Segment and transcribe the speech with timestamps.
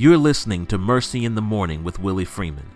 [0.00, 2.70] You're listening to Mercy in the Morning with Willie Freeman.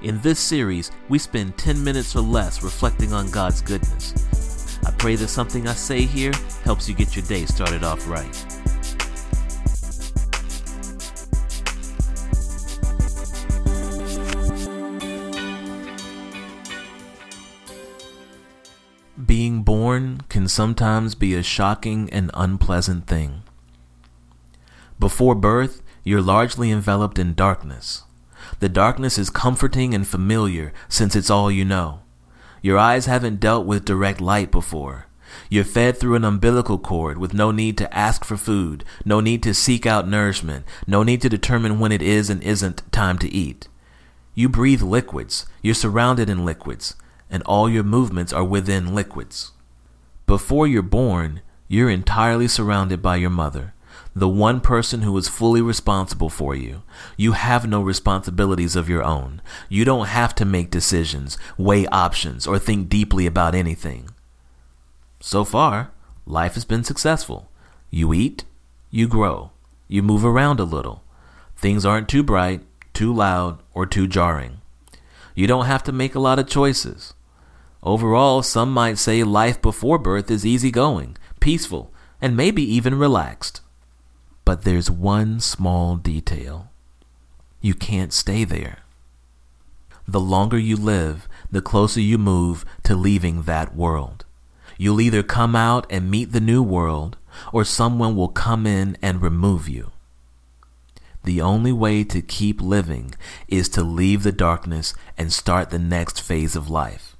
[0.00, 4.78] In this series, we spend 10 minutes or less reflecting on God's goodness.
[4.86, 6.32] I pray that something I say here
[6.62, 8.34] helps you get your day started off right.
[19.26, 23.42] Being born can sometimes be a shocking and unpleasant thing.
[24.98, 28.04] Before birth, you're largely enveloped in darkness.
[28.60, 32.00] The darkness is comforting and familiar since it's all you know.
[32.62, 35.06] Your eyes haven't dealt with direct light before.
[35.48, 39.42] You're fed through an umbilical cord with no need to ask for food, no need
[39.42, 43.28] to seek out nourishment, no need to determine when it is and isn't time to
[43.32, 43.68] eat.
[44.34, 46.94] You breathe liquids, you're surrounded in liquids,
[47.30, 49.52] and all your movements are within liquids.
[50.26, 53.73] Before you're born, you're entirely surrounded by your mother
[54.16, 56.82] the one person who is fully responsible for you.
[57.16, 59.42] You have no responsibilities of your own.
[59.68, 64.10] You don't have to make decisions, weigh options, or think deeply about anything.
[65.20, 65.90] So far,
[66.26, 67.50] life has been successful.
[67.90, 68.44] You eat,
[68.90, 69.50] you grow,
[69.88, 71.02] you move around a little.
[71.56, 72.60] Things aren't too bright,
[72.92, 74.58] too loud, or too jarring.
[75.34, 77.14] You don't have to make a lot of choices.
[77.82, 83.60] Overall, some might say life before birth is easygoing, peaceful, and maybe even relaxed.
[84.44, 86.70] But there's one small detail.
[87.60, 88.80] You can't stay there.
[90.06, 94.24] The longer you live, the closer you move to leaving that world.
[94.76, 97.16] You'll either come out and meet the new world,
[97.52, 99.92] or someone will come in and remove you.
[101.24, 103.14] The only way to keep living
[103.48, 107.16] is to leave the darkness and start the next phase of life.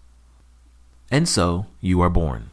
[1.11, 2.51] And so you are born.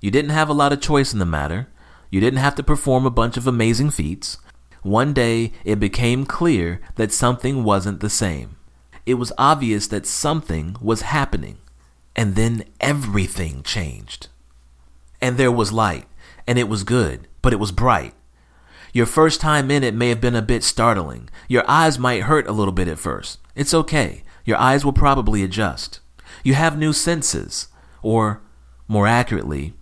[0.00, 1.68] You didn't have a lot of choice in the matter.
[2.14, 4.38] You didn't have to perform a bunch of amazing feats.
[4.82, 8.54] One day, it became clear that something wasn't the same.
[9.04, 11.58] It was obvious that something was happening.
[12.14, 14.28] And then everything changed.
[15.20, 16.06] And there was light,
[16.46, 18.14] and it was good, but it was bright.
[18.92, 21.28] Your first time in it may have been a bit startling.
[21.48, 23.40] Your eyes might hurt a little bit at first.
[23.56, 24.22] It's okay.
[24.44, 25.98] Your eyes will probably adjust.
[26.44, 27.66] You have new senses,
[28.02, 28.40] or,
[28.86, 29.74] more accurately,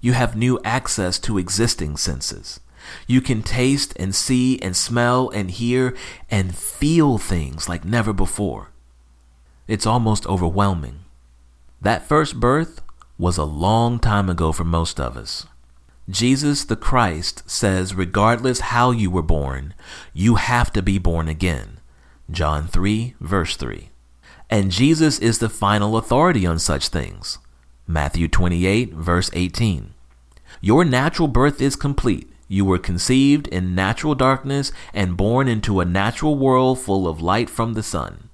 [0.00, 2.60] you have new access to existing senses.
[3.06, 5.94] You can taste and see and smell and hear
[6.30, 8.70] and feel things like never before.
[9.68, 11.00] It's almost overwhelming.
[11.80, 12.82] That first birth
[13.18, 15.46] was a long time ago for most of us.
[16.08, 19.74] Jesus the Christ says, regardless how you were born,
[20.12, 21.78] you have to be born again.
[22.30, 23.90] John 3, verse 3.
[24.48, 27.38] And Jesus is the final authority on such things.
[27.90, 29.94] Matthew 28, verse 18.
[30.60, 32.32] Your natural birth is complete.
[32.46, 37.50] You were conceived in natural darkness and born into a natural world full of light
[37.50, 38.30] from the sun.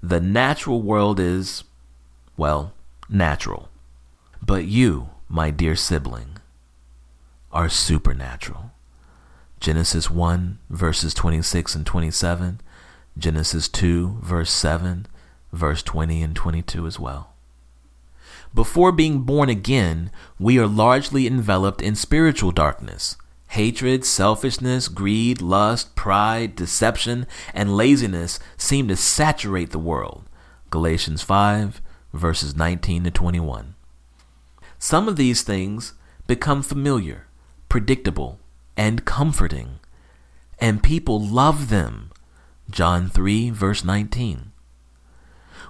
[0.00, 1.64] The natural world is,
[2.36, 2.72] well,
[3.08, 3.70] natural.
[4.40, 6.38] But you, my dear sibling,
[7.50, 8.70] are supernatural.
[9.58, 12.60] Genesis 1, verses 26 and 27,
[13.18, 15.06] Genesis 2, verse 7,
[15.52, 17.33] verse 20 and 22 as well.
[18.54, 23.16] Before being born again, we are largely enveloped in spiritual darkness.
[23.48, 30.28] Hatred, selfishness, greed, lust, pride, deception, and laziness seem to saturate the world.
[30.70, 31.82] Galatians 5,
[32.12, 33.74] verses 19 to 21.
[34.78, 35.94] Some of these things
[36.28, 37.26] become familiar,
[37.68, 38.38] predictable,
[38.76, 39.80] and comforting,
[40.60, 42.10] and people love them.
[42.70, 44.52] John 3, verse 19.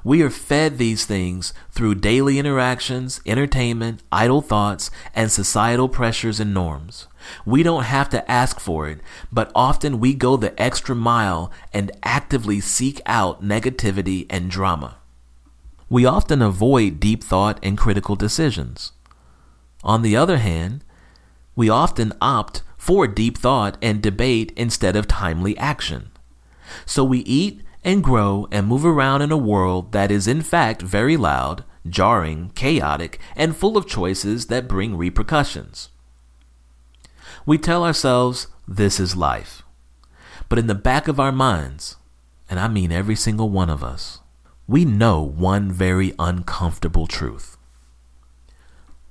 [0.05, 6.53] We are fed these things through daily interactions, entertainment, idle thoughts, and societal pressures and
[6.53, 7.07] norms.
[7.47, 9.01] We don't have to ask for it,
[9.33, 14.99] but often we go the extra mile and actively seek out negativity and drama.
[15.89, 18.93] We often avoid deep thought and critical decisions.
[19.83, 20.85] On the other hand,
[21.57, 26.11] we often opt for deep thought and debate instead of timely action.
[26.85, 30.83] So we eat and grow and move around in a world that is in fact
[30.83, 35.89] very loud, jarring, chaotic, and full of choices that bring repercussions.
[37.45, 39.63] We tell ourselves this is life.
[40.49, 41.97] But in the back of our minds,
[42.49, 44.21] and I mean every single one of us,
[44.67, 47.59] we know one very uncomfortable truth.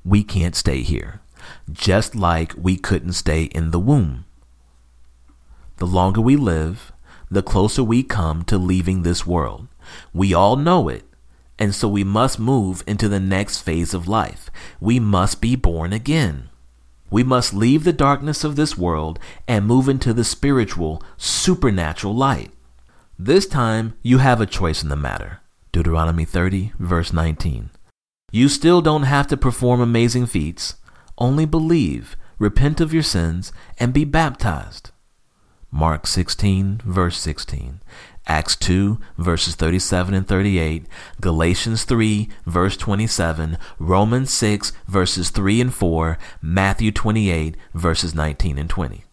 [0.04, 1.22] We can't stay here,
[1.72, 4.26] just like we couldn't stay in the womb.
[5.78, 6.93] The longer we live,
[7.34, 9.68] the closer we come to leaving this world.
[10.14, 11.04] We all know it,
[11.60, 14.50] and so we must move into the next phase of life.
[14.80, 16.50] We must be born again.
[17.10, 22.52] We must leave the darkness of this world and move into the spiritual, supernatural light.
[23.20, 25.42] This time, you have a choice in the matter.
[25.72, 27.70] Deuteronomy 30, verse 19.
[28.32, 30.76] You still don't have to perform amazing feats,
[31.20, 34.90] only believe, repent of your sins, and be baptized.
[35.76, 37.82] Mark 16, verse 16.
[38.28, 40.86] Acts 2, verses 37 and 38,
[41.20, 48.70] Galatians 3, verse 27, Romans 6, verses 3 and 4, Matthew 28, verses 19 and
[48.70, 49.04] 20.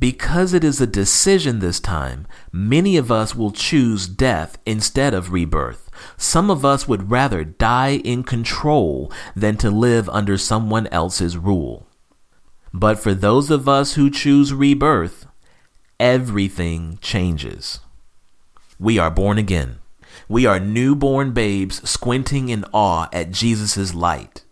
[0.00, 5.30] Because it is a decision this time, many of us will choose death instead of
[5.30, 5.90] rebirth.
[6.16, 11.86] Some of us would rather die in control than to live under someone else's rule.
[12.72, 15.26] But for those of us who choose rebirth,
[15.98, 17.80] everything changes.
[18.78, 19.78] We are born again.
[20.28, 24.44] We are newborn babes squinting in awe at Jesus' light.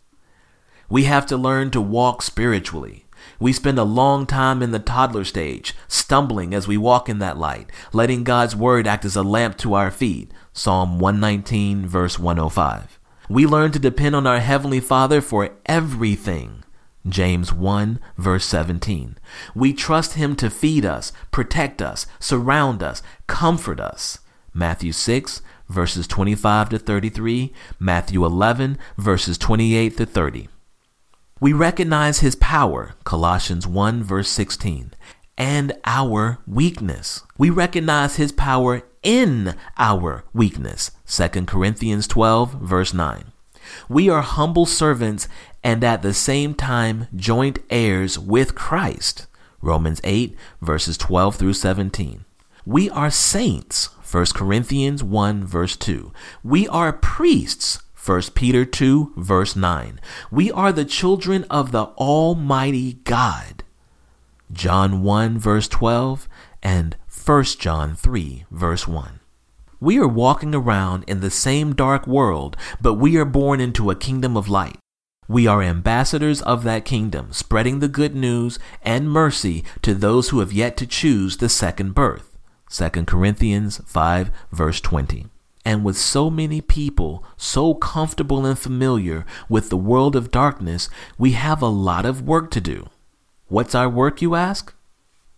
[0.89, 3.07] We have to learn to walk spiritually.
[3.39, 7.39] We spend a long time in the toddler stage, stumbling as we walk in that
[7.39, 10.31] light, letting God's word act as a lamp to our feet.
[10.53, 12.99] Psalm 119, verse 105.
[13.29, 16.63] We learn to depend on our Heavenly Father for everything.
[17.09, 19.19] James 1, verse 17.
[19.55, 24.19] We trust Him to feed us, protect us, surround us, comfort us.
[24.55, 30.49] Matthew 6, verses 25 to 33, Matthew 11, verses 28 to 30.
[31.41, 34.93] We recognize His power, Colossians 1, verse 16,
[35.37, 37.23] and our weakness.
[37.37, 43.33] We recognize His power in our weakness, 2 Corinthians 12, verse 9.
[43.89, 45.29] We are humble servants
[45.65, 49.27] and at the same time joint heirs with Christ.
[49.61, 52.25] Romans 8, verses 12 through 17.
[52.67, 53.91] We are saints.
[54.11, 56.13] 1 Corinthians 1, verse 2.
[56.43, 57.81] We are priests.
[58.05, 60.01] 1 Peter 2, verse 9.
[60.31, 63.63] We are the children of the Almighty God.
[64.53, 66.29] John 1, verse 12,
[66.63, 69.21] and 1 John 3, verse 1.
[69.81, 73.97] We are walking around in the same dark world, but we are born into a
[73.97, 74.79] kingdom of light.
[75.29, 80.41] We are ambassadors of that kingdom, spreading the good news and mercy to those who
[80.41, 82.37] have yet to choose the second birth.
[82.71, 85.27] 2 Corinthians 5, verse 20.
[85.65, 91.33] And with so many people so comfortable and familiar with the world of darkness, we
[91.33, 92.89] have a lot of work to do.
[93.47, 94.75] What's our work, you ask?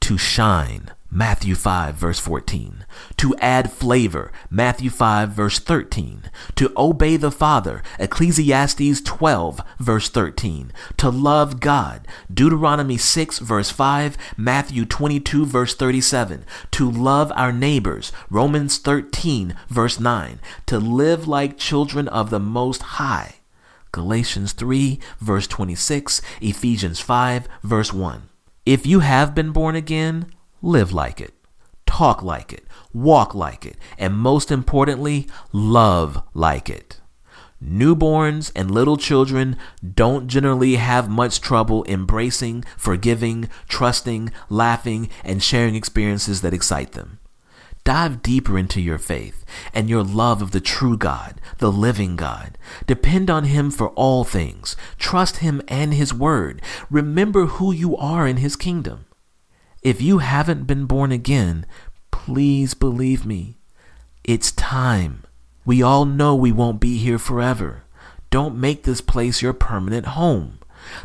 [0.01, 2.85] To shine Matthew 5 verse 14.
[3.19, 6.25] To add flavor, Matthew 5 verse 13.
[6.57, 10.73] To obey the Father, Ecclesiastes 12 verse 13.
[10.97, 16.45] To love God, Deuteronomy 6 verse 5, Matthew 22 verse 37.
[16.73, 20.41] To love our neighbors, Romans 13 verse 9.
[20.67, 23.37] To live like children of the Most High,
[23.93, 28.29] Galatians 3 verse 26, Ephesians 5 verse 1.
[28.67, 30.27] If you have been born again,
[30.65, 31.35] live like it,
[31.87, 37.01] talk like it, walk like it, and most importantly, love like it.
[37.63, 39.57] Newborns and little children
[39.95, 47.21] don't generally have much trouble embracing, forgiving, trusting, laughing, and sharing experiences that excite them.
[47.85, 49.45] Dive deeper into your faith
[49.75, 52.57] and your love of the true God, the living God.
[52.87, 54.75] Depend on Him for all things.
[54.99, 56.63] Trust Him and His Word.
[56.91, 59.05] Remember who you are in His kingdom.
[59.85, 61.67] If you haven't been born again,
[62.11, 63.59] please believe me.
[64.25, 65.25] It's time.
[65.67, 67.83] We all know we won't be here forever.
[68.31, 70.59] Don't make this place your permanent home.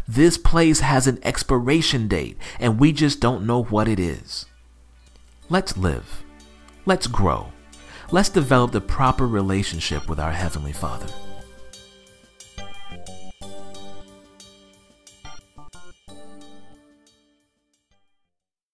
[0.07, 4.45] This place has an expiration date, and we just don't know what it is.
[5.49, 6.23] Let's live.
[6.85, 7.51] Let's grow.
[8.11, 11.07] Let's develop the proper relationship with our Heavenly Father.